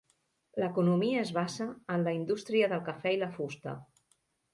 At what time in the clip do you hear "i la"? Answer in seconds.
3.17-3.29